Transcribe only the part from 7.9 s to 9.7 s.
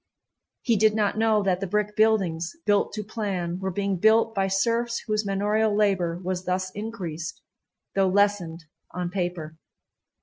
though lessened on paper.